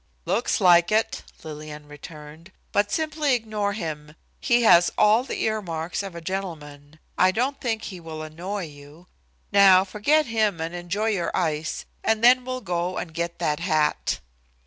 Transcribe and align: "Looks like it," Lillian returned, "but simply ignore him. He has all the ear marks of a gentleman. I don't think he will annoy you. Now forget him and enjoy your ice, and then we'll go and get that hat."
"Looks 0.25 0.59
like 0.59 0.91
it," 0.91 1.21
Lillian 1.43 1.87
returned, 1.87 2.51
"but 2.71 2.91
simply 2.91 3.35
ignore 3.35 3.73
him. 3.73 4.15
He 4.39 4.63
has 4.63 4.91
all 4.97 5.23
the 5.23 5.43
ear 5.43 5.61
marks 5.61 6.01
of 6.01 6.15
a 6.15 6.21
gentleman. 6.21 6.97
I 7.19 7.29
don't 7.29 7.61
think 7.61 7.83
he 7.83 7.99
will 7.99 8.23
annoy 8.23 8.63
you. 8.65 9.05
Now 9.51 9.83
forget 9.83 10.25
him 10.25 10.59
and 10.59 10.73
enjoy 10.73 11.09
your 11.09 11.29
ice, 11.37 11.85
and 12.03 12.23
then 12.23 12.45
we'll 12.45 12.61
go 12.61 12.97
and 12.97 13.13
get 13.13 13.37
that 13.37 13.59
hat." 13.59 14.17